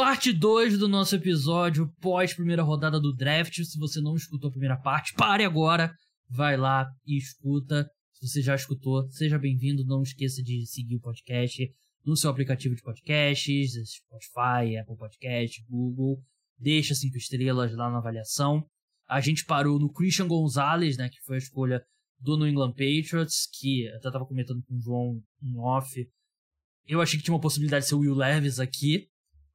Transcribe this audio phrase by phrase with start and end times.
[0.00, 3.60] Parte 2 do nosso episódio, pós primeira rodada do draft.
[3.64, 5.92] Se você não escutou a primeira parte, pare agora,
[6.30, 7.84] vai lá e escuta.
[8.12, 9.84] Se você já escutou, seja bem-vindo.
[9.84, 11.68] Não esqueça de seguir o podcast
[12.06, 16.22] no seu aplicativo de podcasts, Spotify, Apple Podcast, Google.
[16.56, 18.64] Deixa cinco estrelas lá na avaliação.
[19.08, 21.82] A gente parou no Christian Gonzalez, né, que foi a escolha
[22.20, 26.08] do New England Patriots, que até estava comentando com o João em off.
[26.86, 29.08] Eu achei que tinha uma possibilidade de ser o Will Levis aqui,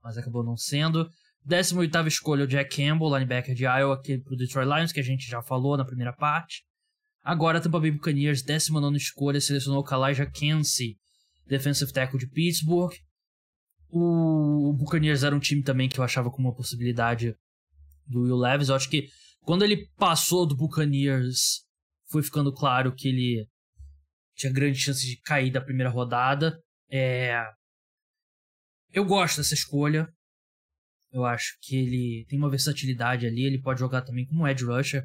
[0.03, 1.09] mas acabou não sendo.
[1.45, 5.27] 18 escolha o Jack Campbell, linebacker de Iowa, aqui pro Detroit Lions, que a gente
[5.27, 6.63] já falou na primeira parte.
[7.23, 10.97] Agora, Tampa Bay Buccaneers, 19 escolha, selecionou o Kalijah Kensey,
[11.47, 12.93] defensive tackle de Pittsburgh.
[13.89, 17.35] O Buccaneers era um time também que eu achava com uma possibilidade
[18.07, 18.69] do Will Levis.
[18.69, 19.07] Eu acho que
[19.41, 21.63] quando ele passou do Buccaneers,
[22.09, 23.47] foi ficando claro que ele
[24.35, 26.57] tinha grande chance de cair da primeira rodada.
[26.89, 27.43] É...
[28.93, 30.07] Eu gosto dessa escolha.
[31.11, 33.43] Eu acho que ele tem uma versatilidade ali.
[33.43, 35.03] Ele pode jogar também como edge rusher,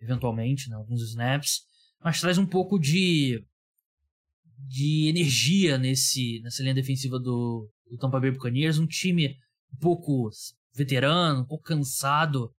[0.00, 1.62] eventualmente, né, alguns snaps.
[2.02, 3.44] Mas traz um pouco de
[4.66, 9.36] de energia nesse nessa linha defensiva do, do Tampa Bay Buccaneers, um time
[9.74, 10.30] um pouco
[10.72, 12.54] veterano, um pouco cansado.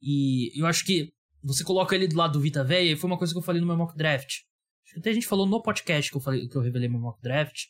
[0.00, 1.10] E eu acho que
[1.42, 3.60] você coloca ele do lado do Vita Veia, e foi uma coisa que eu falei
[3.60, 4.40] no meu mock draft.
[4.84, 7.00] Acho que até a gente falou no podcast que eu falei que eu revelei meu
[7.00, 7.66] mock draft.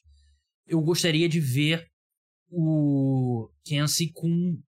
[0.66, 1.91] Eu gostaria de ver
[2.52, 4.62] o Kensi com um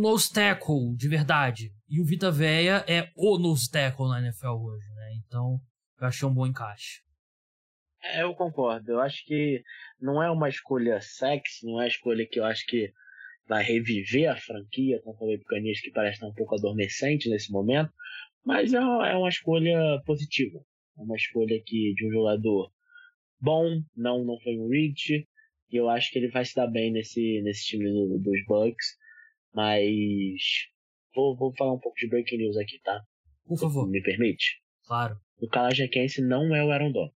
[0.00, 1.72] nose tackle de verdade.
[1.88, 5.14] E o Vita Veia é o nose tackle na NFL hoje, né?
[5.26, 5.60] Então,
[6.00, 7.02] eu achei um bom encaixe.
[8.02, 8.92] É, eu concordo.
[8.92, 9.62] Eu acho que
[10.00, 12.92] não é uma escolha sexy, não é uma escolha que eu acho que
[13.46, 17.92] vai reviver a franquia contra o Buccaneers, que parece estar um pouco adormecente nesse momento,
[18.44, 20.60] mas é é uma escolha positiva.
[20.98, 22.72] É uma escolha que, de um jogador
[23.40, 25.26] bom, não, não foi um reach,
[25.72, 28.86] e eu acho que ele vai se dar bem nesse, nesse time do, dos Bucks,
[29.54, 30.40] mas
[31.14, 33.02] vou, vou falar um pouco de breaking news aqui, tá?
[33.46, 33.88] Por favor.
[33.88, 34.60] Me permite?
[34.84, 35.18] Claro.
[35.40, 37.14] O Kalaja Kense não é o Aaron Donald.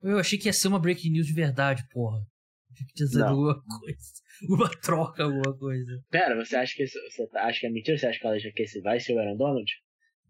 [0.00, 2.20] Eu achei que ia ser uma breaking news de verdade, porra.
[2.94, 3.98] Tinha dizer alguma coisa.
[4.48, 6.00] Uma troca, alguma coisa.
[6.10, 7.98] Pera, você acha que você tá, acha que é mentira?
[7.98, 9.68] Você acha que ela já quer se vai ser o Aaron Donald?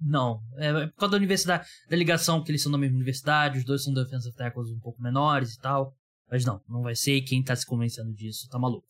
[0.01, 0.41] Não.
[0.57, 3.85] É por causa da universidade, da ligação que eles são da mesma universidade, os dois
[3.85, 5.95] são defensive tackles um pouco menores e tal.
[6.31, 7.17] Mas não, não vai ser.
[7.17, 8.87] E quem tá se convencendo disso tá maluco.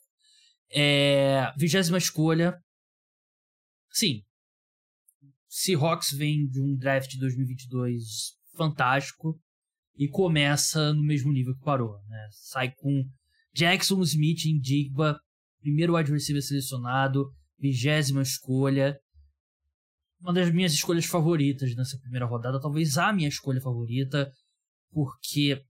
[0.71, 1.53] É.
[1.56, 2.59] Vigésima escolha.
[3.91, 4.22] Sim.
[5.49, 9.41] Seahawks vem de um draft de 2022 fantástico
[9.97, 11.99] e começa no mesmo nível que parou.
[12.09, 12.28] Né?
[12.31, 13.04] Sai com
[13.53, 15.19] Jackson Smith em Digba,
[15.60, 18.99] primeiro wide receiver selecionado, vigésima escolha.
[20.20, 24.31] Uma das minhas escolhas favoritas nessa primeira rodada, talvez a minha escolha favorita,
[24.91, 25.62] porque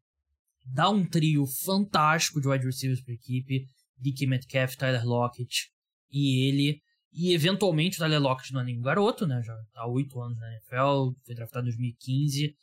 [0.73, 3.67] dá um trio fantástico de wide receivers para a equipe.
[3.97, 5.71] DK Metcalf, Tyler Lockett
[6.11, 6.81] e ele.
[7.13, 9.43] E eventualmente o Tyler Lockett não é nenhum garoto, né?
[9.43, 12.55] Já tá há oito anos na NFL, foi draftado em 2015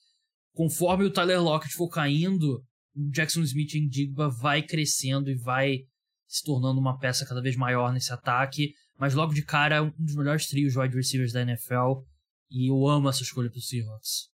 [0.55, 2.63] conforme o Tyler Lockett for caindo,
[2.95, 5.79] o Jackson Smith em Digba vai crescendo e vai
[6.27, 8.73] se tornando uma peça cada vez maior nesse ataque.
[8.97, 12.01] Mas logo de cara, um dos melhores trios de wide receivers da NFL.
[12.49, 14.31] E eu amo essa escolha pro Seahawks.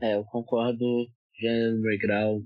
[0.00, 1.06] É, eu concordo.
[1.40, 2.42] Jalen Grau,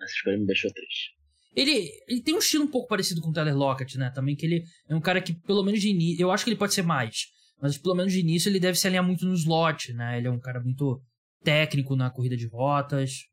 [0.00, 1.10] essa escolha me deixou triste.
[1.54, 4.10] Ele, ele tem um estilo um pouco parecido com o Tyler Lockett, né?
[4.10, 6.22] Também que ele é um cara que, pelo menos de início.
[6.22, 7.26] Eu acho que ele pode ser mais.
[7.60, 10.18] Mas pelo menos de início ele deve se alinhar muito no slot, né?
[10.18, 11.00] Ele é um cara muito
[11.44, 13.26] técnico na corrida de rotas.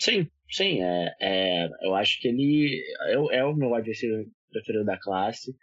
[0.00, 0.82] Sim, sim.
[0.82, 5.54] É, é, eu acho que ele é, é o meu receiver preferido da classe.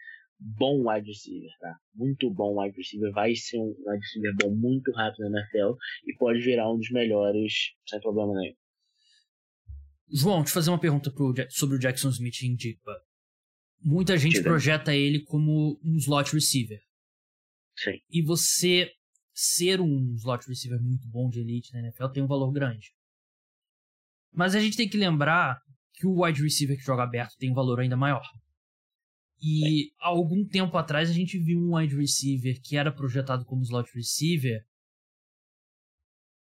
[0.43, 1.77] Bom wide receiver, tá?
[1.93, 3.11] Muito bom wide receiver.
[3.11, 6.89] Vai ser um wide receiver bom muito rápido na NFL e pode virar um dos
[6.89, 7.53] melhores
[7.87, 8.55] sem problema nenhum.
[10.11, 12.99] João, te fazer uma pergunta pro, sobre o Jackson Smith em Digba.
[13.79, 14.43] Muita gente Diga.
[14.43, 16.79] projeta ele como um slot receiver.
[17.75, 17.99] Sim.
[18.09, 18.91] E você
[19.33, 22.93] ser um slot receiver muito bom de elite na NFL tem um valor grande.
[24.33, 25.59] Mas a gente tem que lembrar
[25.93, 28.23] que o wide receiver que joga aberto tem um valor ainda maior.
[29.41, 33.89] E algum tempo atrás a gente viu um wide receiver que era projetado como slot
[33.93, 34.63] receiver.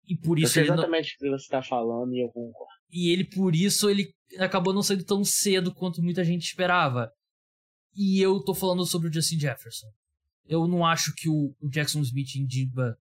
[0.06, 0.60] E por isso.
[0.60, 1.32] Eu sei exatamente o não...
[1.32, 2.74] que você está falando e eu concordo.
[2.92, 7.10] E ele, por isso, ele acabou não saindo tão cedo quanto muita gente esperava.
[7.96, 9.88] E eu tô falando sobre o Justin Jefferson.
[10.46, 12.98] Eu não acho que o, o Jackson Smith em Digba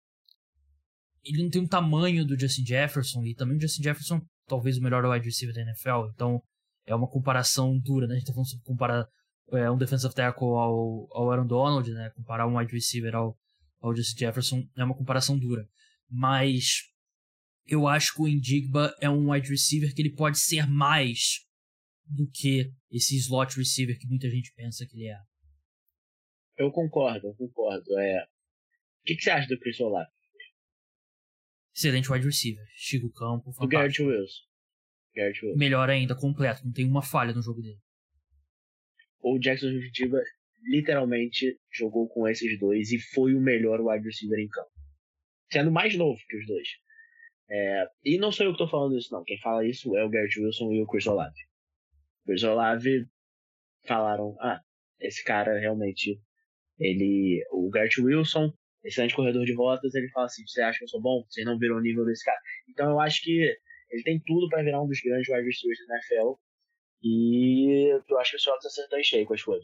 [1.24, 4.82] ele não tem o tamanho do Justin Jefferson e também o Justin Jefferson talvez o
[4.82, 6.42] melhor wide receiver da NFL, então
[6.86, 8.16] é uma comparação dura, né?
[8.16, 9.06] A gente tá falando sobre comparar
[9.52, 12.10] é, um defensive tackle ao, ao Aaron Donald, né?
[12.16, 13.38] Comparar um wide receiver ao,
[13.80, 15.68] ao Justin Jefferson é uma comparação dura.
[16.10, 16.84] Mas
[17.66, 21.46] eu acho que o Indigba é um wide receiver que ele pode ser mais
[22.06, 25.18] do que esse slot receiver que muita gente pensa que ele é.
[26.58, 28.00] Eu concordo, eu concordo.
[28.00, 28.24] É...
[28.24, 30.10] O que, que você acha do Chris Olave?
[31.76, 32.66] Excelente wide receiver.
[32.76, 33.52] Estica o campo.
[33.52, 34.44] Do Garrett Wilson.
[35.16, 35.60] Garrett Wilson.
[35.60, 36.66] Melhor ainda, completo.
[36.66, 37.80] Não tem uma falha no jogo dele.
[39.22, 40.22] O Jackson Juditiva
[40.64, 44.72] literalmente jogou com esses dois e foi o melhor wide receiver em campo.
[45.52, 46.68] Sendo mais novo que os dois.
[47.50, 49.24] É, e não sou eu que estou falando isso, não.
[49.24, 51.36] Quem fala isso é o Garrett Wilson e o Chris Olave.
[52.26, 53.06] Chris Olave
[53.86, 54.62] falaram: ah,
[55.00, 56.20] esse cara realmente.
[56.80, 57.42] Ele.
[57.52, 58.54] O Garrett Wilson,
[58.84, 61.24] excelente corredor de rotas, ele fala assim: você acha que eu sou bom?
[61.30, 62.40] Você não virou o nível desse cara.
[62.70, 63.56] Então eu acho que
[63.90, 66.34] ele tem tudo para virar um dos grandes wide receivers da NFL.
[67.02, 69.64] E eu acho que o Seahawks acertou em cheio com a escolha.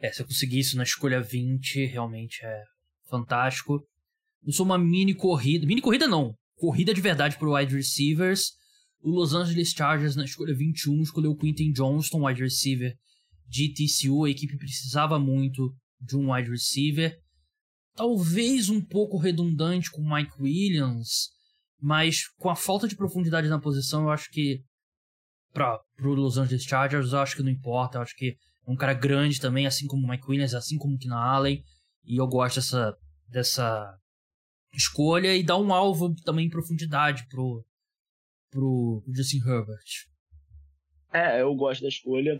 [0.00, 2.62] É, se eu conseguir isso na escolha 20, realmente é
[3.08, 3.86] fantástico.
[4.44, 5.66] Eu sou uma mini corrida.
[5.66, 6.34] Mini corrida não.
[6.56, 8.52] Corrida de verdade para wide receivers.
[9.00, 12.94] O Los Angeles Chargers, na escolha 21, escolheu o Quinton Johnston, wide receiver
[13.46, 14.24] de TCU.
[14.24, 17.16] A equipe precisava muito de um wide receiver.
[17.94, 21.30] Talvez um pouco redundante com o Mike Williams,
[21.80, 24.62] mas com a falta de profundidade na posição, eu acho que
[25.56, 27.96] para o Los Angeles Chargers, eu acho que não importa.
[27.96, 28.36] Eu acho que
[28.66, 31.62] é um cara grande também, assim como o Mike Williams, assim como o Keenan Allen.
[32.04, 32.94] E eu gosto dessa,
[33.26, 33.98] dessa
[34.74, 37.64] escolha e dá um alvo também em profundidade pro,
[38.50, 40.06] pro, pro Justin Herbert.
[41.12, 42.38] É, eu gosto da escolha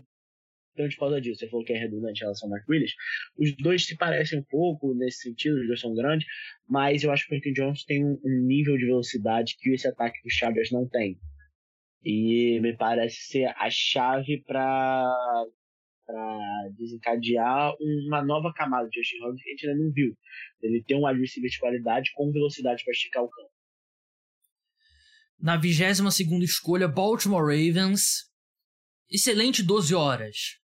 [0.75, 1.39] tanto por causa disso.
[1.39, 2.93] Você falou que é redundante em relação ao Mark Williams.
[3.35, 6.27] Os dois se parecem um pouco nesse sentido, os dois são grandes,
[6.69, 10.21] mas eu acho que o Quentin Jones tem um, nível de velocidade que esse ataque
[10.23, 11.19] dos Chargers não tem.
[12.03, 15.45] E me parece ser a chave para
[16.77, 20.17] desencadear uma nova camada de Justin Herbert que a gente ainda não viu.
[20.61, 23.51] Ele tem um wide de qualidade com velocidade para esticar o campo.
[25.39, 28.27] Na 22 escolha, Baltimore Ravens.
[29.09, 30.59] Excelente 12 horas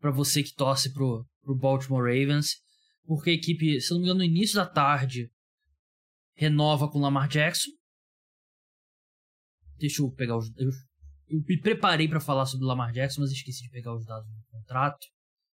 [0.00, 2.56] para você que torce pro, pro Baltimore Ravens.
[3.04, 5.30] Porque a equipe, se não me engano, no início da tarde
[6.34, 7.70] renova com Lamar Jackson.
[9.78, 10.50] Deixa eu pegar os.
[10.56, 10.70] Eu,
[11.28, 14.44] eu me preparei para falar sobre Lamar Jackson, mas esqueci de pegar os dados do
[14.50, 15.06] contrato.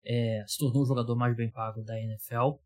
[0.05, 2.59] É, se tornou o jogador mais bem pago da NFL.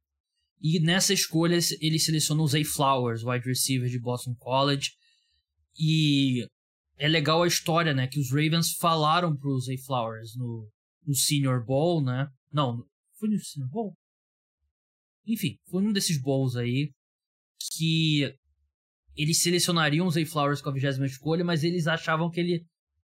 [0.63, 4.91] E nessa escolha ele selecionou o Zay Flowers, wide receiver de Boston College.
[5.79, 6.47] E
[6.99, 8.07] é legal a história, né?
[8.07, 10.69] Que os Ravens falaram pro Zay Flowers no,
[11.07, 12.29] no Senior Bowl, né?
[12.53, 12.85] Não,
[13.19, 13.95] foi no Senior Bowl?
[15.27, 16.93] Enfim, foi um desses bowls aí
[17.73, 18.35] que
[19.17, 22.65] eles selecionariam o Zay Flowers com a vigésima escolha, mas eles achavam que ele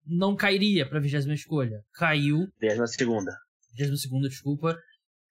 [0.07, 1.83] não cairia para a vigésima escolha.
[1.95, 2.47] Caiu.
[2.61, 3.33] Vigésima segunda.
[3.71, 4.79] Vigésima segunda, desculpa.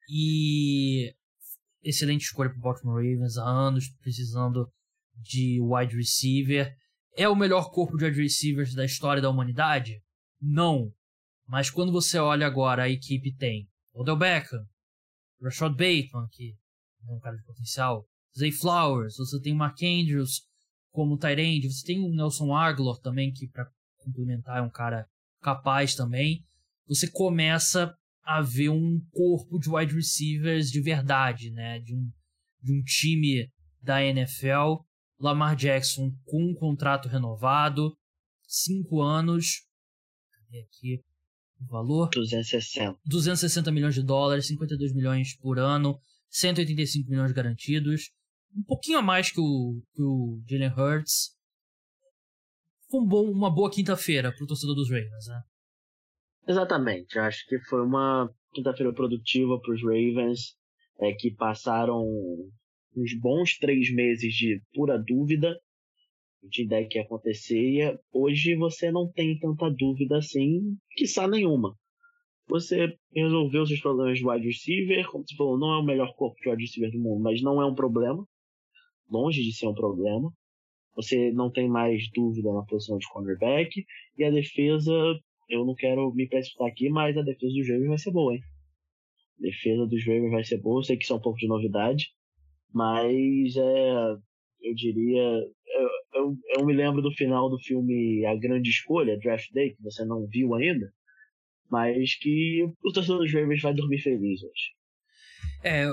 [0.10, 1.14] E
[1.84, 4.72] excelente escolha para Baltimore Ravens há anos precisando
[5.16, 6.74] de wide receiver.
[7.16, 10.02] É o melhor corpo de wide receivers da história da humanidade?
[10.42, 10.92] Não.
[11.48, 14.66] Mas quando você olha agora, a equipe tem Odell Beckham,
[15.42, 16.56] Rashad Bateman, que
[17.08, 18.08] é um cara de potencial,
[18.38, 20.42] Zay Flowers, você tem Mark Andrews
[20.94, 23.68] como Tyrande, você tem o Nelson Aguilar também, que para
[23.98, 25.08] complementar é um cara
[25.42, 26.46] capaz também.
[26.88, 27.94] Você começa
[28.24, 31.80] a ver um corpo de wide receivers de verdade, né?
[31.80, 32.10] De um,
[32.62, 33.52] de um time
[33.82, 34.84] da NFL.
[35.20, 37.98] Lamar Jackson com um contrato renovado,
[38.48, 39.66] cinco anos.
[40.32, 41.02] Cadê aqui
[41.60, 42.10] o valor?
[42.10, 43.00] 260.
[43.06, 45.98] 260 milhões de dólares, 52 milhões por ano,
[46.30, 48.12] 185 milhões garantidos.
[48.56, 51.36] Um pouquinho a mais que o, que o Jalen Hurts.
[52.90, 55.42] Foi um bom, uma boa quinta-feira para o torcedor dos Ravens, né?
[56.48, 57.18] Exatamente.
[57.18, 60.56] Acho que foi uma quinta-feira produtiva para os Ravens,
[61.00, 62.04] é, que passaram
[62.96, 65.58] uns bons três meses de pura dúvida
[66.44, 68.00] de ideia que ia acontecer.
[68.12, 71.76] Hoje você não tem tanta dúvida assim, quiçá nenhuma.
[72.48, 76.36] Você resolveu seus problemas de wide receiver, como você falou, não é o melhor corpo
[76.42, 78.28] de wide receiver do mundo, mas não é um problema.
[79.14, 80.34] Longe de ser um problema.
[80.96, 83.86] Você não tem mais dúvida na posição de cornerback.
[84.18, 84.92] E a defesa
[85.50, 88.42] eu não quero me precipitar aqui, mas a defesa dos Ravens vai ser boa, hein?
[89.40, 91.48] A defesa dos Ravens vai ser boa, eu sei que isso é um pouco de
[91.48, 92.08] novidade,
[92.74, 94.16] mas é,
[94.62, 95.22] eu diria.
[95.22, 99.84] Eu, eu, eu, me lembro do final do filme A Grande Escolha, Draft Day, que
[99.84, 100.92] você não viu ainda,
[101.70, 104.74] mas que o torcedor dos Ravens vai dormir feliz hoje.
[105.64, 105.86] É,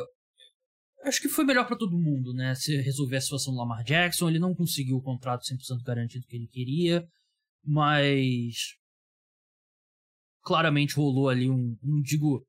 [1.05, 2.55] acho que foi melhor para todo mundo, né?
[2.55, 6.37] Se resolver a situação do Lamar Jackson, ele não conseguiu o contrato 100% garantido que
[6.37, 7.07] ele queria,
[7.65, 8.77] mas
[10.43, 12.45] claramente rolou ali um, não digo,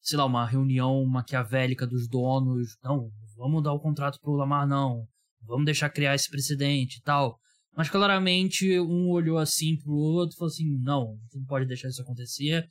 [0.00, 2.76] sei lá, uma reunião maquiavélica dos donos.
[2.82, 5.06] Não, vamos dar o contrato pro Lamar, não.
[5.42, 7.38] Vamos deixar criar esse precedente e tal.
[7.76, 12.02] Mas claramente um olhou assim pro outro e falou assim: não, não pode deixar isso
[12.02, 12.68] acontecer.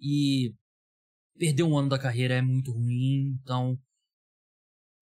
[0.00, 0.52] E
[1.38, 3.78] perder um ano da carreira é muito ruim, então.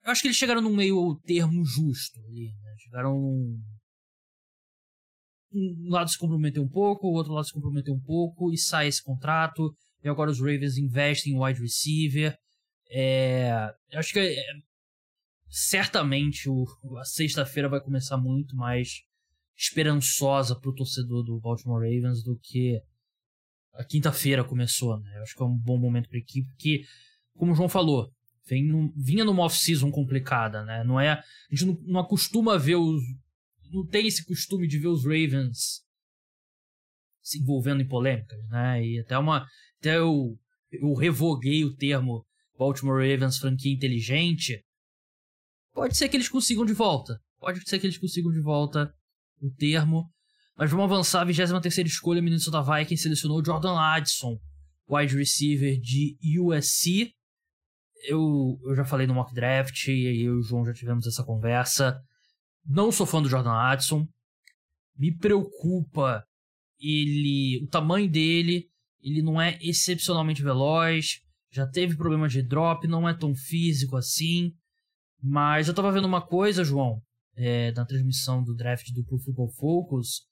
[0.06, 2.74] Eu acho que eles chegaram num meio termo justo ali, né?
[2.78, 3.12] Chegaram.
[5.52, 8.86] Um lado se comprometeu um pouco, o outro lado se comprometeu um pouco, e sai
[8.86, 9.74] esse contrato.
[10.04, 12.38] E agora os Ravens investem em wide receiver.
[12.88, 13.50] É,
[13.90, 14.36] eu acho que é,
[15.48, 16.64] certamente o,
[16.98, 19.02] a sexta-feira vai começar muito mais
[19.56, 22.80] esperançosa para o torcedor do Baltimore Ravens do que
[23.72, 25.16] a quinta-feira começou, né?
[25.16, 26.84] Eu acho que é um bom momento para a equipe, porque,
[27.34, 28.12] como o João falou,
[28.48, 30.84] vem num, vinha numa off-season complicada, né?
[30.84, 33.02] Não é, a gente não, não acostuma ver os.
[33.72, 35.84] Não tem esse costume de ver os Ravens
[37.22, 38.84] se envolvendo em polêmicas, né?
[38.84, 39.46] E até uma.
[39.80, 40.38] Até eu,
[40.70, 42.24] eu revoguei o termo
[42.56, 44.64] Baltimore Ravens franquia inteligente.
[45.74, 47.20] Pode ser que eles consigam de volta.
[47.38, 48.94] Pode ser que eles consigam de volta
[49.40, 50.10] o termo.
[50.56, 51.20] Mas vamos avançar.
[51.20, 54.38] A 23 escolha, Minnesota Vikings selecionou Jordan Addison,
[54.88, 57.12] wide receiver de USC.
[58.04, 61.24] Eu, eu já falei no mock draft e eu e o João já tivemos essa
[61.24, 62.00] conversa.
[62.64, 64.06] Não sou fã do Jordan Addison.
[64.96, 66.24] Me preocupa
[66.80, 68.68] ele, o tamanho dele.
[69.02, 71.20] Ele não é excepcionalmente veloz.
[71.50, 74.52] Já teve problemas de drop, não é tão físico assim.
[75.22, 77.00] Mas eu tava vendo uma coisa, João,
[77.36, 80.26] é, na transmissão do draft do Pro Football Focus,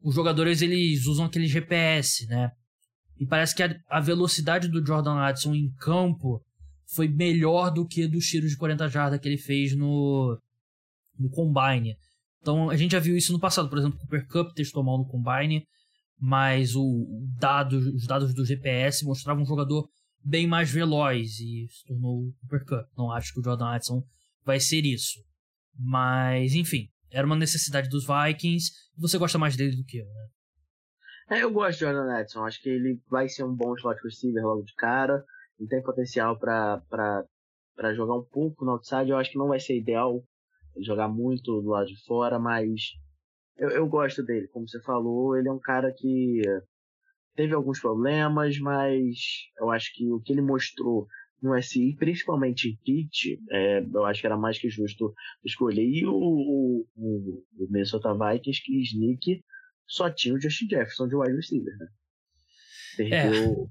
[0.00, 2.52] os jogadores eles usam aquele GPS, né?
[3.18, 6.42] E parece que a, a velocidade do Jordan Addison em campo
[6.86, 10.40] foi melhor do que dos tiros de 40 jardas que ele fez no,
[11.18, 11.96] no Combine.
[12.40, 14.98] Então a gente já viu isso no passado, por exemplo, o Cooper Cup testou mal
[14.98, 15.66] no Combine,
[16.18, 17.06] mas o,
[17.38, 19.88] dado, os dados do GPS mostravam um jogador
[20.24, 22.86] bem mais veloz e se tornou o Cooper Cup.
[22.96, 24.02] Não acho que o Jordan Addison
[24.44, 25.20] vai ser isso.
[25.76, 28.72] Mas, enfim, era uma necessidade dos Vikings.
[28.96, 30.26] Você gosta mais dele do que eu, né?
[31.30, 32.44] É, eu gosto de Jordan Edson.
[32.44, 35.22] Acho que ele vai ser um bom slot receiver logo de cara.
[35.58, 36.82] Ele tem potencial para
[37.94, 39.10] jogar um pouco no outside.
[39.10, 40.24] Eu acho que não vai ser ideal
[40.80, 42.92] jogar muito do lado de fora, mas
[43.58, 44.48] eu, eu gosto dele.
[44.48, 46.40] Como você falou, ele é um cara que
[47.34, 49.16] teve alguns problemas, mas
[49.58, 51.06] eu acho que o que ele mostrou
[51.42, 55.12] no SI, principalmente em pitch, é, eu acho que era mais que justo
[55.44, 55.84] escolher.
[55.84, 59.42] E o, o, o Minnesota Vikings, que Sneak
[59.88, 61.86] só tinha o Justin Jefferson de wide receiver, né?
[62.96, 63.66] Perdeu, é.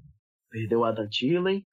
[0.50, 1.65] perdeu o Adam Thielen,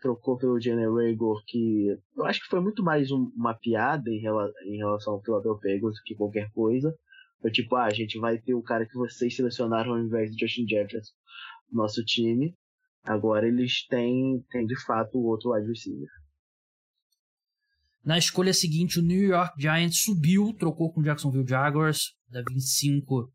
[0.00, 4.20] trocou pelo Jenny Rager, que eu acho que foi muito mais um, uma piada em,
[4.20, 6.94] rela, em relação ao Philadelphia Eagles do que qualquer coisa.
[7.40, 10.46] Foi tipo, ah, a gente vai ter o cara que vocês selecionaram ao invés de
[10.46, 11.12] Justin Jefferson
[11.70, 12.54] no nosso time.
[13.02, 16.08] Agora eles têm, têm de fato o outro wide receiver.
[18.04, 23.30] Na escolha seguinte, o New York Giants subiu, trocou com o Jacksonville Jaguars, da 25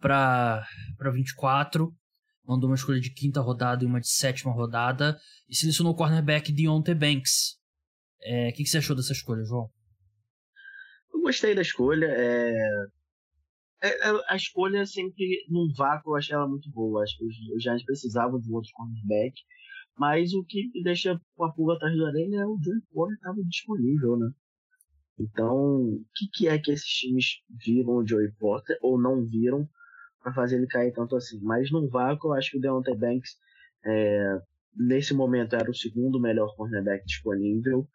[0.00, 0.66] para
[1.12, 1.92] 24.
[2.46, 5.18] Mandou uma escolha de quinta rodada e uma de sétima rodada.
[5.48, 7.58] E selecionou o cornerback Deontay Banks.
[8.20, 9.70] O é, que, que, você achou dessa escolha, João?
[11.12, 12.06] Eu gostei da escolha.
[12.06, 12.54] É...
[13.80, 17.02] É, é, a escolha sempre num vácuo eu achei ela muito boa.
[17.02, 19.34] Acho que os Giants precisavam de outro cornerback.
[19.96, 24.16] Mas o que deixa a pulga atrás da orelha é o Joey Porter estava disponível,
[24.16, 24.30] né?
[25.18, 29.68] Então, o que, que, é que esses times viram o Joey Porter ou não viram
[30.28, 31.40] para fazer ele cair tanto assim?
[31.42, 33.36] Mas num vácuo, eu acho que o Deontay Banks,
[33.84, 34.38] é,
[34.76, 37.88] nesse momento, era o segundo melhor cornerback disponível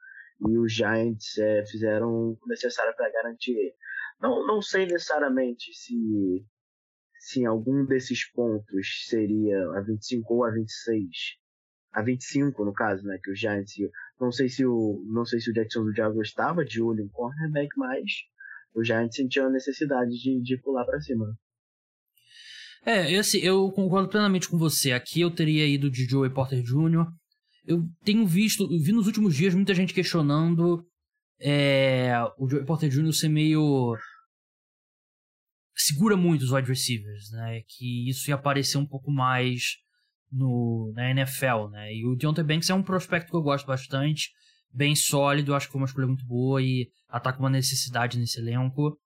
[0.48, 3.74] e os Giants é, fizeram o necessário para garantir ele.
[4.22, 6.46] Não, não sei necessariamente se,
[7.20, 11.08] se algum desses pontos seria a 25 ou a 26.
[11.94, 13.20] A 25, no caso, né?
[13.24, 13.74] Que o Giants.
[14.20, 17.10] Não sei se o, não sei se o Jackson do Jaguars estava de olho em
[17.10, 18.04] cornerback, mas
[18.74, 21.38] o Giants sentiu a necessidade de, de pular para cima.
[22.86, 24.92] É, assim, eu concordo plenamente com você.
[24.92, 27.08] Aqui eu teria ido de Joey Porter Jr.
[27.66, 30.86] Eu tenho visto, vi nos últimos dias muita gente questionando
[31.40, 33.14] é, o Joey Porter Jr.
[33.14, 33.98] ser meio.
[35.76, 37.62] segura muito os wide receivers, né?
[37.68, 39.78] Que isso ia aparecer um pouco mais
[40.32, 41.94] no, na NFL, né?
[41.94, 44.30] E o Deontay Banks é um prospecto que eu gosto bastante,
[44.74, 49.00] bem sólido, acho que foi uma escolha muito boa e ataca uma necessidade nesse elenco.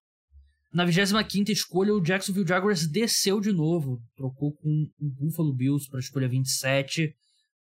[0.78, 5.98] Na 25 escolha, o Jacksonville Jaguars desceu de novo, trocou com o Buffalo Bills para
[5.98, 7.16] a escolha 27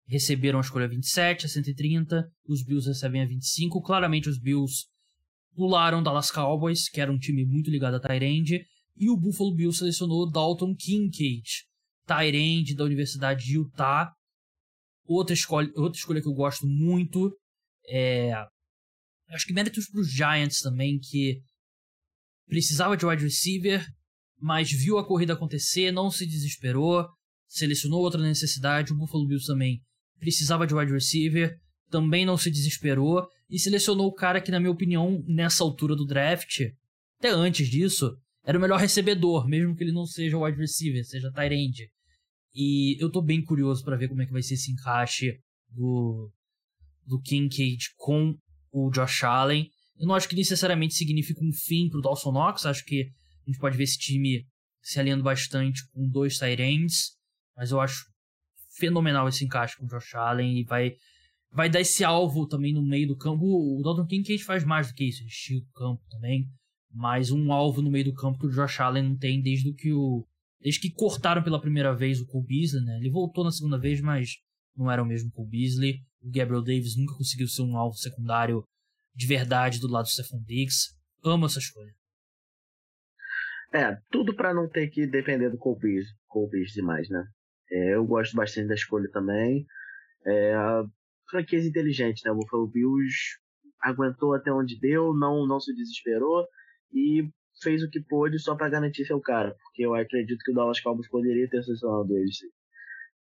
[0.08, 3.82] receberam a escolha 27, a 130, os Bills recebem a 25.
[3.82, 4.86] Claramente os Bills
[5.56, 9.80] pularam Dallas Cowboys, que era um time muito ligado a Tyrande, e o Buffalo Bills
[9.80, 11.66] selecionou Dalton Kincaid,
[12.06, 14.12] Tyrande da Universidade de Utah.
[15.06, 17.36] Outra escolha, outra escolha que eu gosto muito
[17.88, 18.32] é.
[19.30, 21.42] Acho que méritos para os Giants também, que
[22.48, 23.86] precisava de wide receiver,
[24.40, 27.08] mas viu a corrida acontecer, não se desesperou,
[27.48, 28.92] selecionou outra necessidade.
[28.92, 29.82] O Buffalo Bills também
[30.20, 31.56] precisava de wide receiver,
[31.90, 36.06] também não se desesperou e selecionou o cara que, na minha opinião, nessa altura do
[36.06, 36.62] draft,
[37.20, 41.32] até antes disso, era o melhor recebedor, mesmo que ele não seja wide receiver, seja
[41.32, 41.90] tight end.
[42.54, 46.32] E eu tô bem curioso para ver como é que vai ser esse encaixe do,
[47.06, 48.36] do Kincaid com
[48.72, 49.70] o Josh Allen.
[49.98, 53.10] Eu não acho que necessariamente significa um fim pro Dawson Knox, acho que
[53.46, 54.46] a gente pode ver esse time
[54.82, 57.18] se alinhando bastante com dois ends,
[57.56, 58.06] mas eu acho
[58.78, 60.94] fenomenal esse encaixe com o Josh Allen e vai,
[61.52, 63.46] vai dar esse alvo também no meio do campo.
[63.46, 66.50] O Dalton Kincaid faz mais do que isso, ele estica o campo também,
[66.92, 69.92] mas um alvo no meio do campo que o Josh Allen não tem desde que
[69.94, 70.28] o
[70.60, 72.98] desde que cortaram pela primeira vez o Cole Beasley, né?
[72.98, 74.38] Ele voltou na segunda vez, mas
[74.78, 76.00] não era o mesmo Cole Beasley.
[76.22, 78.64] O Gabriel Davis nunca conseguiu ser um alvo secundário
[79.16, 80.94] de verdade do lado do Stephon Diggs.
[81.24, 81.94] Amo essa escolha.
[83.74, 86.06] É, tudo para não ter que depender do Cole
[86.74, 87.26] demais, né?
[87.72, 89.66] É, eu gosto bastante da escolha também.
[90.26, 90.54] É,
[91.30, 92.32] franquias inteligentes, né?
[92.32, 93.18] O Buffalo Bills
[93.82, 96.48] aguentou até onde deu, não, não se desesperou
[96.94, 97.28] e
[97.62, 100.80] fez o que pôde só para garantir seu cara, porque eu acredito que o Dallas
[100.80, 102.38] Cowboys poderia ter selecionado eles.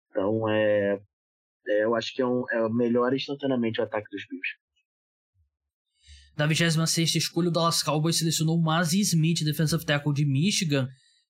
[0.09, 1.01] Então, é,
[1.67, 4.62] é, eu acho que é, um, é melhor instantaneamente o ataque dos Bills.
[6.35, 10.87] Na 26 escolha, o Dallas Cowboys selecionou o Mazzy Smith, defensive tackle de Michigan,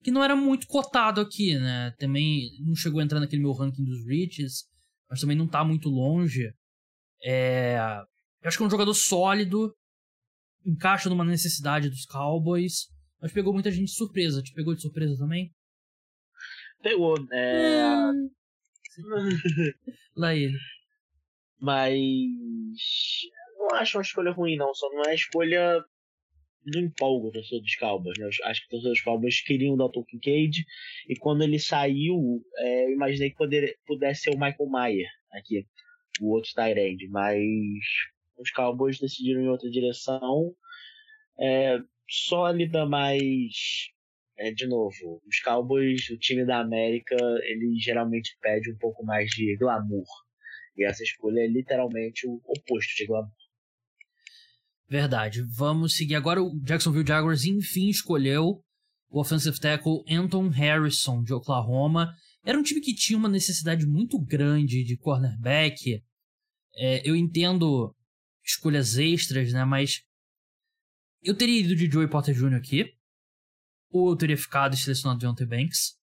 [0.03, 1.93] que não era muito cotado aqui, né?
[1.97, 4.65] Também não chegou a entrar naquele meu ranking dos Riches,
[5.09, 6.51] mas também não tá muito longe.
[7.23, 7.77] É...
[8.41, 9.73] Eu acho que é um jogador sólido,
[10.65, 12.87] encaixa numa necessidade dos Cowboys,
[13.21, 14.41] mas pegou muita gente de surpresa.
[14.41, 15.51] Te pegou de surpresa também?
[16.81, 17.15] Pegou.
[17.31, 18.11] É...
[18.11, 18.29] Hum.
[20.15, 20.57] Lá ele.
[21.59, 21.99] Mas
[23.69, 24.73] não acho uma escolha ruim, não.
[24.73, 25.83] Só não é a escolha
[26.65, 28.17] não empolga o torcedor dos Cowboys.
[28.17, 28.29] Né?
[28.43, 30.65] Acho que o torcedor dos Cowboys queriam o Dalton Kincaid
[31.07, 35.65] e quando ele saiu, é, eu imaginei que poder, pudesse ser o Michael Mayer aqui,
[36.21, 37.41] o outro Tyrande, mas
[38.37, 40.53] os Cowboys decidiram em outra direção.
[41.39, 43.91] É, sólida, mas
[44.37, 49.29] é, de novo, os Cowboys, o time da América, ele geralmente pede um pouco mais
[49.31, 50.07] de glamour.
[50.75, 53.31] E essa escolha é literalmente o oposto de glamour.
[54.89, 55.43] Verdade.
[55.43, 56.41] Vamos seguir agora.
[56.41, 58.59] O Jacksonville Jaguars enfim escolheu
[59.09, 62.11] o offensive tackle Anton Harrison de Oklahoma.
[62.43, 66.01] Era um time que tinha uma necessidade muito grande de cornerback.
[66.75, 67.95] É, eu entendo
[68.43, 69.63] escolhas extras, né?
[69.63, 70.01] Mas
[71.21, 72.55] eu teria ido de Joey Porter Jr.
[72.55, 72.93] aqui.
[73.91, 75.97] Ou eu teria ficado e selecionado Deontay Banks.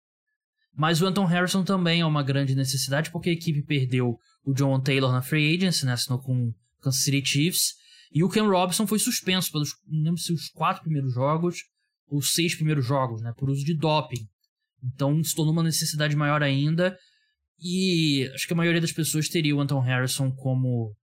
[0.78, 4.80] Mas o Anton Harrison também é uma grande necessidade, porque a equipe perdeu o John
[4.82, 5.94] Taylor na free agency, né?
[5.94, 7.85] Assinou com o Kansas City Chiefs.
[8.16, 11.66] E o Ken Robinson foi suspenso pelos, não lembro se os quatro primeiros jogos
[12.08, 13.34] ou seis primeiros jogos, né?
[13.38, 14.26] Por uso de doping.
[14.82, 16.98] Então se tornou uma necessidade maior ainda.
[17.60, 20.96] E acho que a maioria das pessoas teria o Anton Harrison como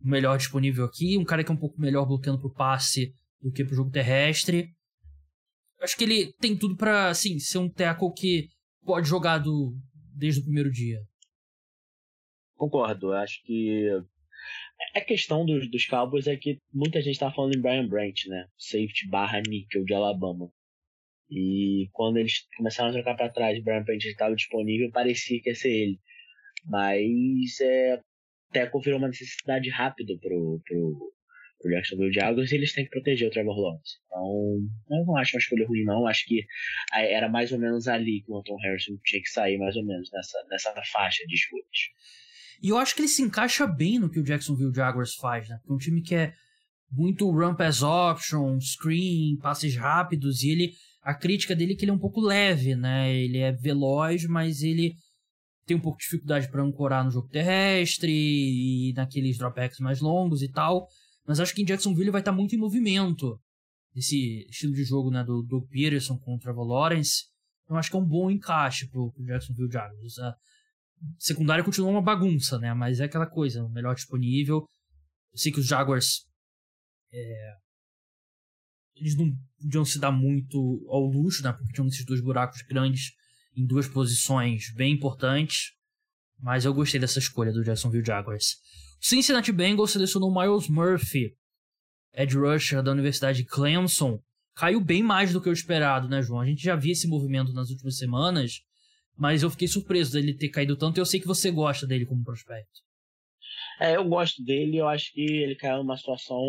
[0.00, 1.18] o melhor disponível aqui.
[1.18, 4.68] Um cara que é um pouco melhor bloqueando pro passe do que pro jogo terrestre.
[5.80, 8.48] Acho que ele tem tudo para assim, ser um tackle que
[8.84, 9.76] pode jogar do,
[10.14, 11.00] desde o primeiro dia.
[12.54, 13.90] Concordo, acho que
[14.94, 18.46] a questão dos, dos Cowboys é que muita gente tá falando em Brian Branch, né?
[18.56, 20.50] Safety barra nickel de Alabama.
[21.30, 25.54] E quando eles começaram a trocar para trás, Brian Branch estava disponível, parecia que ia
[25.54, 26.00] ser ele.
[26.64, 28.00] Mas é,
[28.50, 31.12] até virou uma necessidade rápida pro, pro,
[31.58, 33.98] pro Jacksonville Jaguars e eles têm que proteger o Trevor Lawrence.
[34.06, 36.06] Então, eu não acho uma escolha ruim, não.
[36.06, 36.46] Acho que
[36.92, 40.10] era mais ou menos ali que o Anton Harrison tinha que sair, mais ou menos,
[40.12, 41.66] nessa, nessa faixa de escolhas.
[42.62, 45.56] E eu acho que ele se encaixa bem no que o Jacksonville Jaguars faz, né?
[45.58, 46.34] Porque é um time que é
[46.90, 50.72] muito run pass option, screen, passes rápidos, e ele.
[51.02, 53.14] A crítica dele é que ele é um pouco leve, né?
[53.14, 54.96] Ele é veloz, mas ele
[55.64, 60.42] tem um pouco de dificuldade para ancorar no jogo terrestre e naqueles dropbacks mais longos
[60.42, 60.88] e tal.
[61.24, 63.40] Mas acho que em Jacksonville vai estar muito em movimento.
[63.94, 67.24] Esse estilo de jogo né, do Peterson contra o Trevor Lawrence.
[67.68, 70.18] Eu acho que é um bom encaixe pro, pro Jacksonville Jaguars.
[71.18, 72.72] Secundária continua uma bagunça, né?
[72.74, 74.66] Mas é aquela coisa, o melhor disponível.
[75.32, 76.26] Eu sei que os Jaguars.
[77.12, 77.54] É,
[78.94, 79.30] eles não
[79.60, 81.52] podiam se dar muito ao luxo, né?
[81.52, 83.12] Porque tinham esses dois buracos grandes
[83.54, 85.72] em duas posições bem importantes.
[86.38, 88.56] Mas eu gostei dessa escolha do Jacksonville Jaguars.
[89.02, 91.34] O Cincinnati Bengals selecionou Miles Murphy,
[92.12, 94.20] Ed rusher da Universidade de Clemson.
[94.54, 96.40] Caiu bem mais do que o esperado, né, João?
[96.40, 98.62] A gente já via esse movimento nas últimas semanas,
[99.16, 102.06] mas eu fiquei surpreso dele ter caído tanto e eu sei que você gosta dele
[102.06, 102.86] como prospecto.
[103.80, 106.40] É, eu gosto dele, eu acho que ele caiu numa situação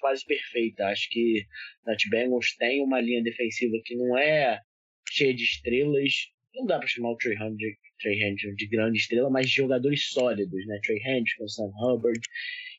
[0.00, 0.86] quase perfeita.
[0.86, 1.46] Acho que
[1.86, 4.60] Nat Bengals tem uma linha defensiva que não é
[5.08, 6.12] cheia de estrelas.
[6.54, 10.08] Não dá para chamar o Trey Hendrickson de, Trey de grande estrela, mas de jogadores
[10.10, 10.80] sólidos, né?
[10.82, 12.20] Trey Hendrickson, Sam Hubbard.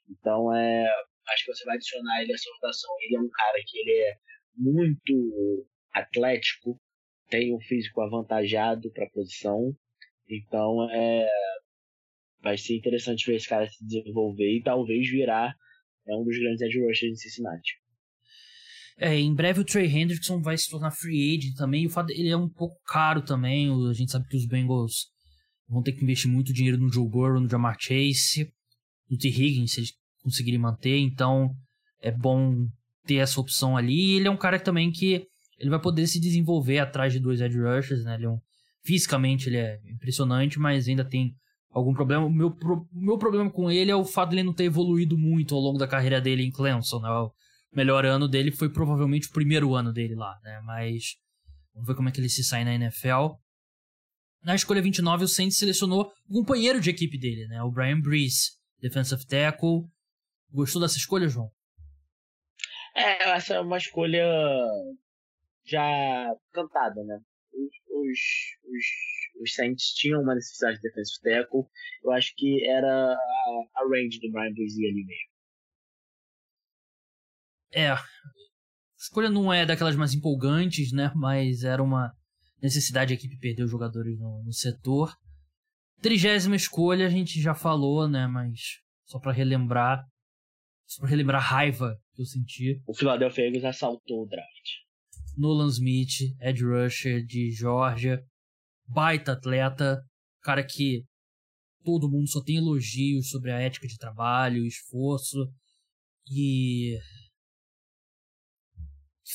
[0.09, 0.85] Então, é,
[1.29, 2.89] acho que você vai adicionar ele a essa rotação.
[3.01, 4.17] Ele é um cara que ele é
[4.57, 6.79] muito atlético,
[7.29, 9.73] tem um físico avantajado para a posição.
[10.27, 11.27] Então, é,
[12.41, 15.55] vai ser interessante ver esse cara se desenvolver e talvez virar
[16.07, 17.73] é um dos grandes edge rushers de Cincinnati.
[18.97, 21.85] É, em breve o Trey Hendrickson vai se tornar free agent também.
[21.85, 23.69] O fato ele é um pouco caro também.
[23.87, 25.07] A gente sabe que os Bengals
[25.67, 28.51] vão ter que investir muito dinheiro no Joe Burrow, no Jamar Chase,
[29.09, 29.29] no T.
[29.29, 30.97] Higgins, se eles conseguirem manter.
[30.97, 31.49] Então
[32.01, 32.67] é bom
[33.05, 33.93] ter essa opção ali.
[33.93, 35.25] E ele é um cara também que
[35.59, 38.15] ele vai poder se desenvolver atrás de dois edge rushers, né?
[38.15, 38.39] Ele é um,
[38.83, 41.35] fisicamente ele é impressionante, mas ainda tem
[41.69, 42.25] algum problema.
[42.25, 45.17] O meu, pro, meu problema com ele é o fato de ele não ter evoluído
[45.17, 46.99] muito ao longo da carreira dele em Clemson.
[47.01, 47.09] Né?
[47.09, 47.31] O
[47.75, 50.61] melhor ano dele foi provavelmente o primeiro ano dele lá, né?
[50.63, 51.17] Mas
[51.73, 53.35] vamos ver como é que ele se sai na NFL.
[54.41, 57.61] Na escolha 29, o Saints selecionou o companheiro de equipe dele, né?
[57.61, 59.83] O Brian Brees, defensive tackle.
[60.51, 61.51] Gostou dessa escolha, João?
[62.95, 64.25] É, essa é uma escolha
[65.69, 67.19] já cantada, né?
[67.53, 68.19] Os, os,
[68.65, 68.85] os
[69.39, 71.63] os Saints tinham uma necessidade de defensive tackle.
[72.03, 73.17] Eu acho que era a,
[73.75, 75.29] a range do Brian Brzee ali mesmo.
[77.71, 78.03] É, a
[78.97, 81.11] escolha não é daquelas mais empolgantes, né?
[81.15, 82.11] Mas era uma
[82.61, 85.15] necessidade a equipe perder os jogadores no, no setor.
[86.01, 88.27] Trigésima escolha a gente já falou, né?
[88.27, 88.59] Mas
[89.05, 90.03] só para relembrar,
[90.85, 92.81] só pra relembrar a raiva que eu senti.
[92.87, 94.88] O Philadelphia Eagles assaltou o draft.
[95.37, 98.23] Nolan Smith, Ed Rusher de Georgia,
[98.87, 100.01] baita atleta,
[100.41, 101.03] cara que
[101.83, 105.37] todo mundo só tem elogios sobre a ética de trabalho, esforço
[106.31, 106.97] e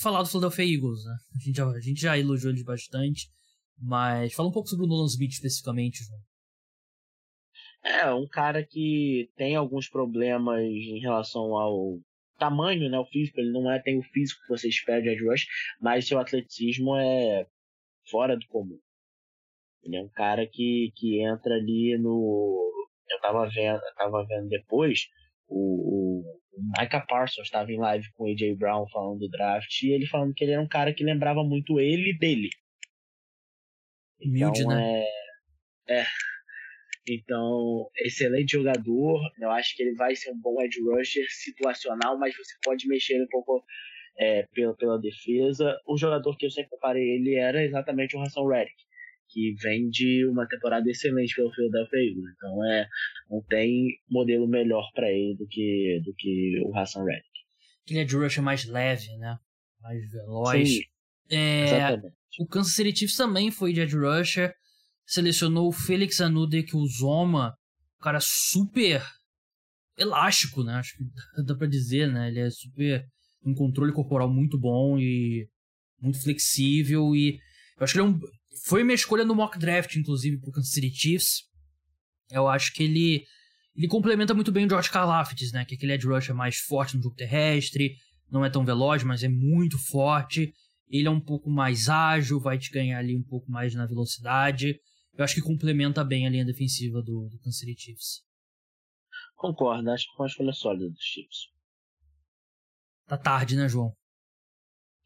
[0.00, 1.16] falar do Philadelphia Eagles, né?
[1.34, 3.28] A gente já, a gente já elogiou eles bastante,
[3.78, 6.20] mas fala um pouco sobre o Nolan Smith especificamente, João.
[7.82, 12.00] É, um cara que tem alguns problemas em relação ao
[12.38, 15.24] tamanho, né, o físico, ele não é tem o físico que você espera de Ed
[15.24, 15.46] Rush,
[15.80, 17.46] mas seu atleticismo é
[18.10, 18.78] fora do comum.
[19.82, 22.72] Ele é um cara que, que entra ali no.
[23.10, 25.08] Eu tava vendo, eu tava vendo depois,
[25.46, 26.40] o, o,
[26.78, 30.32] Micah Parsons estava em live com o AJ Brown falando do draft e ele falando
[30.32, 32.48] que ele era um cara que lembrava muito ele dele.
[34.20, 35.04] Humilde, então, né?
[35.88, 36.06] É, é.
[37.08, 39.20] Então, excelente jogador.
[39.38, 43.22] Eu acho que ele vai ser um bom edge rusher situacional, mas você pode mexer
[43.22, 43.64] um pouco
[44.18, 45.78] é, pela, pela defesa.
[45.86, 48.84] O jogador que eu sempre comparei ele era exatamente o Hassan Reddick
[49.28, 52.32] que vem de uma temporada excelente pelo Philadelphia Eagles.
[52.36, 52.88] Então é,
[53.28, 57.28] não tem modelo melhor para ele do que, do que o Hassan Reddick.
[57.90, 59.36] Ele é de rush mais leve, né?
[59.80, 60.68] Mais veloz.
[60.68, 60.80] Sim,
[61.30, 62.14] é, exatamente.
[62.38, 64.54] O Kansas City Chiefs também foi de edge rusher.
[65.06, 67.54] Selecionou o Felix Anudek, o Zoma,
[67.98, 69.04] um cara super
[69.98, 70.74] elástico, né?
[70.74, 71.04] Acho que
[71.44, 72.28] dá pra dizer, né?
[72.28, 73.04] Ele é super
[73.44, 75.48] um controle corporal muito bom e
[76.00, 77.38] muito flexível e
[77.78, 78.20] eu acho que ele é um
[78.64, 81.42] foi minha escolha no mock draft, inclusive, pro Kansas City Chiefs.
[82.30, 83.24] Eu acho que ele
[83.76, 85.64] ele complementa muito bem o George Karlaftis, né?
[85.64, 87.96] Que é aquele edge rusher mais forte no jogo terrestre,
[88.30, 90.52] não é tão veloz, mas é muito forte.
[90.88, 94.78] Ele é um pouco mais ágil, vai te ganhar ali um pouco mais na velocidade.
[95.16, 98.24] Eu acho que complementa bem a linha defensiva do, do Kansas City Chiefs.
[99.36, 101.52] Concordo, acho que foi uma escolha sólida dos Chiefs.
[103.06, 103.94] Tá tarde, né, João?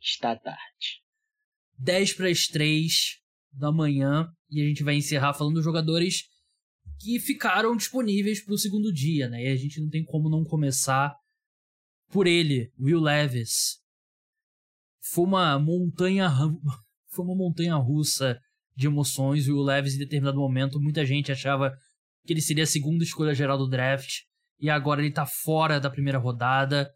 [0.01, 1.03] Está tarde.
[1.79, 3.21] 10 para as 3
[3.53, 6.25] da manhã e a gente vai encerrar falando dos jogadores
[7.01, 9.45] que ficaram disponíveis para o segundo dia, né?
[9.45, 11.15] E a gente não tem como não começar
[12.09, 13.81] por ele, Will Levis.
[15.01, 16.29] Foi uma montanha,
[17.11, 18.41] foi uma montanha russa
[18.79, 19.49] de emoções.
[19.49, 21.77] Will Levis, em determinado momento, muita gente achava
[22.25, 24.21] que ele seria a segunda escolha geral do draft
[24.61, 26.89] e agora ele tá fora da primeira rodada.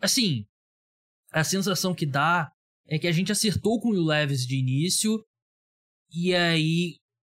[0.00, 0.46] Assim,
[1.30, 2.50] a sensação que dá
[2.88, 5.22] é que a gente acertou com o Will Levis de início
[6.10, 6.96] e aí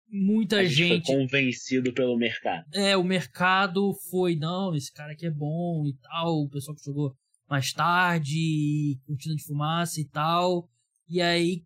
[0.07, 2.67] muita a gente, gente foi convencido pelo mercado.
[2.75, 6.85] É, o mercado foi, não, esse cara aqui é bom e tal, o pessoal que
[6.85, 7.17] jogou
[7.49, 10.69] mais tarde, cortina de fumaça e tal.
[11.09, 11.65] E aí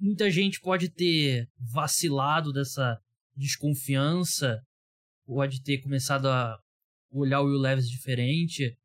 [0.00, 2.98] muita gente pode ter vacilado dessa
[3.36, 4.60] desconfiança,
[5.26, 6.58] pode ter começado a
[7.10, 8.76] olhar o Will Levis diferente,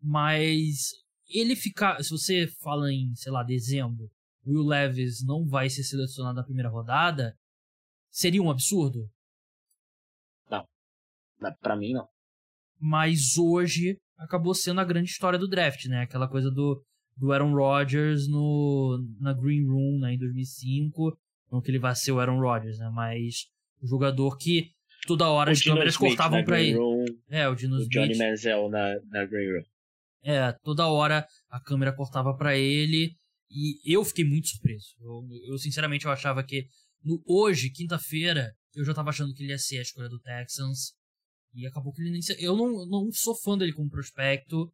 [0.00, 0.92] mas
[1.28, 2.02] ele ficar.
[2.02, 4.10] Se você fala em, sei lá, dezembro,
[4.46, 7.36] Will Levis não vai ser selecionado na primeira rodada,
[8.10, 9.10] seria um absurdo?
[10.50, 10.66] Não.
[11.60, 12.08] Para mim, não.
[12.78, 16.02] Mas hoje acabou sendo a grande história do draft, né?
[16.02, 16.84] Aquela coisa do,
[17.16, 21.16] do Aaron Rodgers no, na Green Room né, em 2005.
[21.50, 22.90] Não que ele vá ser o Aaron Rodgers, né?
[22.92, 23.46] Mas
[23.80, 24.70] o jogador que
[25.06, 26.78] toda hora O as câmeras Smith cortavam na pra Green ele.
[26.78, 28.28] Room, É, o Dino o Johnny Smith.
[28.28, 29.64] Manziel na, na Green Room.
[30.22, 33.14] É, toda hora a câmera cortava pra ele
[33.50, 34.94] e eu fiquei muito surpreso.
[35.00, 35.22] Eu,
[35.52, 36.66] eu, sinceramente eu achava que
[37.04, 40.94] no, hoje, quinta-feira, eu já tava achando que ele ia ser a escolha do Texans
[41.54, 44.72] e acabou que ele nem eu não, não sou fã dele como prospecto.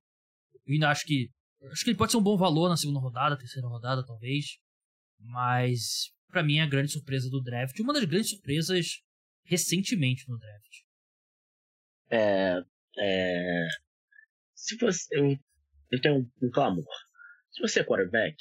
[0.64, 1.28] Eu ainda acho que
[1.70, 4.58] acho que ele pode ser um bom valor na segunda rodada, terceira rodada talvez,
[5.18, 9.02] mas pra mim é a grande surpresa do draft, uma das grandes surpresas
[9.44, 10.70] recentemente no draft.
[12.10, 12.62] É,
[12.98, 13.68] é,
[14.54, 15.16] se você.
[15.16, 15.38] Eu,
[15.90, 16.84] eu tenho um, um clamor.
[17.50, 18.36] Se você é quarterback,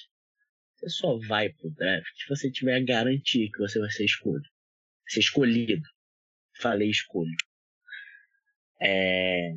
[0.75, 4.47] você só vai pro draft se você tiver a garantia que você vai ser escolhido.
[5.07, 5.87] Ser escolhido.
[6.61, 7.35] Falei escolho.
[8.81, 9.51] É,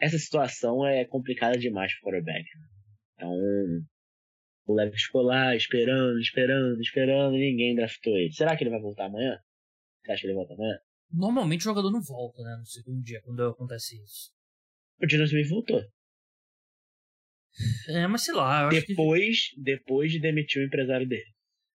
[0.00, 2.44] essa situação é complicada demais pro quarterback.
[2.44, 2.66] né?
[3.14, 3.32] Então,
[4.66, 8.32] o Lev ficou lá esperando, esperando, esperando, e ninguém draftou ele.
[8.32, 9.38] Será que ele vai voltar amanhã?
[10.02, 10.78] Você acha que ele volta amanhã?
[11.12, 14.30] Normalmente o jogador não volta, né, no segundo dia, quando acontece isso.
[15.02, 15.82] O Dino Smith voltou.
[17.88, 18.94] É, mas sei lá, eu acho que...
[18.94, 21.30] Depois, depois de demitir o empresário dele.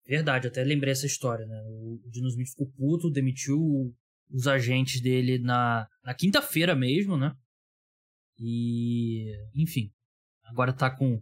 [0.05, 1.63] Verdade, até lembrei essa história, né?
[1.69, 3.59] O o Dino Smith ficou puto, demitiu
[4.31, 7.33] os agentes dele na, na quinta-feira mesmo, né?
[8.41, 9.27] E.
[9.55, 9.91] Enfim.
[10.47, 11.21] Agora tá com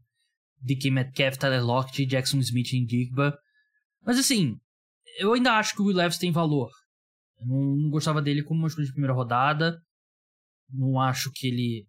[0.63, 3.37] DK Metcalf, Tyler Lockett, Jackson Smith e Digba.
[4.03, 4.57] Mas assim,
[5.19, 6.71] eu ainda acho que o Will Levis tem valor.
[7.41, 9.81] Eu não, não gostava dele como uma escolha de primeira rodada.
[10.71, 11.87] Não acho que ele.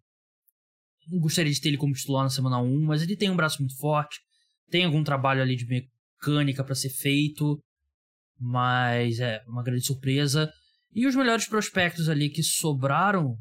[1.08, 3.58] Não gostaria de ter ele como titular na semana 1, mas ele tem um braço
[3.60, 4.20] muito forte.
[4.68, 7.62] Tem algum trabalho ali de mecânica para ser feito.
[8.38, 10.52] Mas é uma grande surpresa.
[10.92, 13.36] E os melhores prospectos ali que sobraram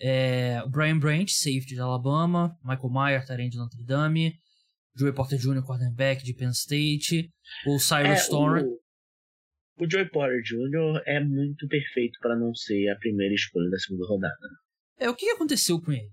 [0.00, 4.34] é o Brian Branch, safety de Alabama, Michael Mayer, Tyrant de Notre Dame,
[4.96, 7.30] Joey Porter Jr., cornerback de Penn State,
[7.66, 8.64] o Cyrus Storm.
[8.64, 11.02] o, o Joey Porter Jr.
[11.06, 14.36] é muito perfeito para não ser a primeira escolha da segunda rodada.
[14.98, 16.10] É, o que aconteceu com ele?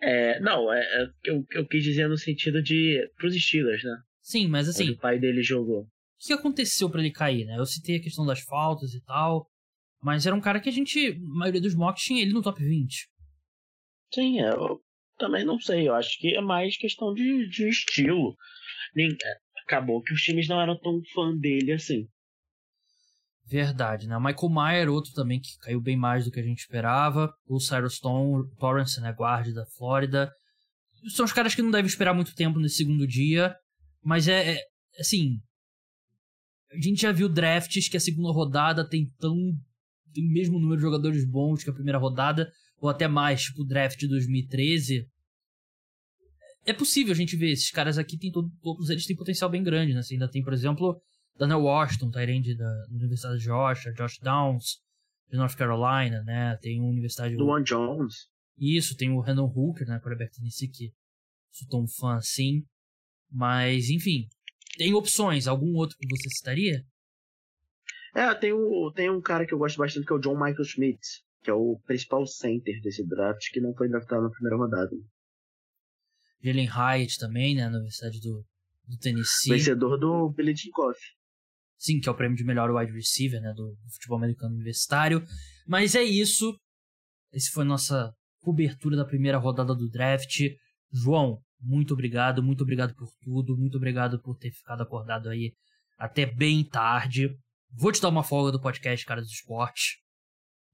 [0.00, 3.96] É, não, é, é, eu, eu quis dizer no sentido de pros Steelers, né?
[4.20, 5.82] Sim, mas Onde assim, o pai dele jogou.
[5.84, 5.88] o
[6.18, 7.56] que aconteceu para ele cair, né?
[7.56, 9.48] Eu citei a questão das faltas e tal,
[10.06, 12.62] mas era um cara que a gente, a maioria dos mocks tinha ele no top
[12.62, 13.08] 20.
[14.14, 14.80] Sim, é, eu
[15.18, 15.88] também não sei.
[15.88, 18.36] Eu acho que é mais questão de, de estilo.
[18.94, 22.06] Nem- é, Acabou que os times não eram tão fã dele assim.
[23.48, 24.16] Verdade, né?
[24.16, 27.34] Michael Mayer, outro também que caiu bem mais do que a gente esperava.
[27.48, 29.12] O Cyrus Tom, Torrance, né?
[29.12, 30.32] Guarda da Flórida.
[31.08, 33.56] São os caras que não devem esperar muito tempo nesse segundo dia.
[34.04, 34.60] Mas é, é
[35.00, 35.40] assim.
[36.70, 39.34] A gente já viu drafts que a segunda rodada tem tão.
[40.16, 42.50] Tem o mesmo número de jogadores bons que a primeira rodada,
[42.80, 45.06] ou até mais, tipo o draft de 2013.
[46.64, 49.62] É possível a gente ver, esses caras aqui tem todo, todos eles têm potencial bem
[49.62, 50.02] grande, né?
[50.02, 51.00] Você ainda tem, por exemplo,
[51.38, 54.80] Daniel Washington, Tyrande da Universidade de Georgia, Josh Downs,
[55.30, 56.58] de North Carolina, né?
[56.60, 57.36] Tem a Universidade...
[57.36, 58.28] Luan Jones.
[58.58, 60.00] Isso, tem o Randall Hooker, né?
[60.00, 60.92] Quarterback de Tennessee, que
[61.52, 62.64] sou tão fã assim.
[63.30, 64.26] Mas, enfim,
[64.76, 65.46] tem opções.
[65.46, 66.84] Algum outro que você citaria?
[68.16, 70.64] É, tem, o, tem um cara que eu gosto bastante que é o John Michael
[70.64, 71.00] Schmidt,
[71.42, 74.96] que é o principal center desse draft, que não foi draftado na primeira rodada.
[76.42, 77.68] Jalen Hyatt também, né?
[77.68, 78.42] Na Universidade do,
[78.88, 79.52] do Tennessee.
[79.52, 80.98] Vencedor do Tinkoff.
[81.76, 83.52] Sim, que é o prêmio de melhor wide receiver, né?
[83.54, 85.22] Do, futebol americano universitário.
[85.66, 86.58] Mas é isso.
[87.34, 90.40] Esse foi nossa cobertura da primeira rodada do draft.
[90.90, 95.52] João, muito obrigado, muito obrigado por tudo, muito obrigado por ter ficado acordado aí
[95.98, 97.36] até bem tarde.
[97.72, 99.96] Vou te dar uma folga do podcast Cara dos Esportes.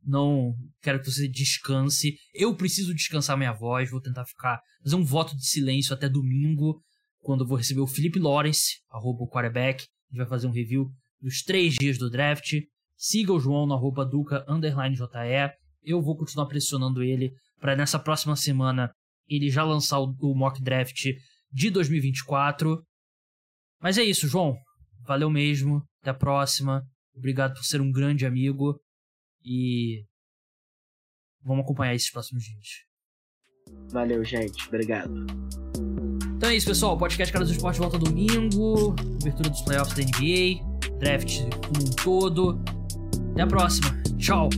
[0.05, 2.16] Não quero que você descanse.
[2.35, 3.90] Eu preciso descansar minha voz.
[3.90, 6.83] Vou tentar ficar fazer um voto de silêncio até domingo,
[7.20, 9.85] quando eu vou receber o Felipe Lawrence, arroba o quarterback.
[9.85, 12.55] A gente vai fazer um review dos três dias do draft.
[12.96, 15.52] Siga o João no arroba Duca underline JE.
[15.83, 18.92] Eu vou continuar pressionando ele para nessa próxima semana
[19.28, 21.07] ele já lançar o, o mock draft
[21.50, 22.85] de 2024.
[23.81, 24.57] Mas é isso, João.
[25.06, 25.82] Valeu mesmo.
[26.00, 26.86] Até a próxima.
[27.14, 28.80] Obrigado por ser um grande amigo.
[29.44, 30.04] E
[31.42, 32.84] vamos acompanhar esses próximos dias.
[33.90, 34.66] Valeu, gente.
[34.68, 35.26] Obrigado.
[36.36, 36.94] Então é isso, pessoal.
[36.94, 38.94] O podcast Cara do Esporte volta domingo.
[38.96, 40.98] Cobertura dos playoffs da NBA.
[40.98, 42.60] Draft como um todo.
[43.32, 44.02] Até a próxima.
[44.18, 44.48] Tchau.